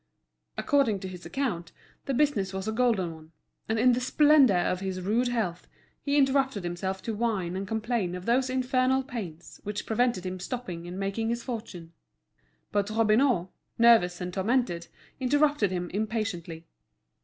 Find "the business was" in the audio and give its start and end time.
2.05-2.67